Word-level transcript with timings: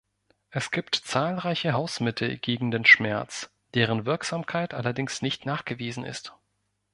Es 0.49 0.71
gibt 0.71 0.95
zahlreiche 0.95 1.73
Hausmittel 1.73 2.39
gegen 2.39 2.71
den 2.71 2.85
Schmerz, 2.87 3.51
deren 3.75 4.03
Wirksamkeit 4.03 4.73
allerdings 4.73 5.21
nicht 5.21 5.45
nachgewiesen 5.45 6.05
ist. 6.05 6.35